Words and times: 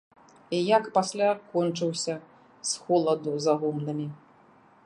І 0.59 0.61
як 0.77 0.87
пасля 0.95 1.27
кончыўся 1.51 2.15
з 2.73 2.85
холаду 2.87 3.39
за 3.47 3.53
гумнамі. 3.65 4.07